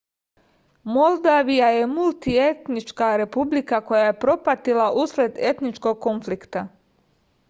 [0.93, 6.65] moldavija je multietnička republika koja je propatila usled etničkog konflikta